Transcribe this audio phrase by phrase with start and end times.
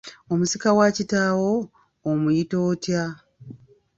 [0.31, 1.51] Omusika wa kitaawo,
[2.09, 3.03] omuyita otya?